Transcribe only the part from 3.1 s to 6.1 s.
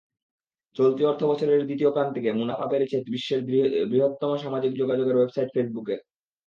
বিশ্বের বৃহত্তম সামাজিক যোগাযোগের ওয়েবসাইট ফেসবুকের।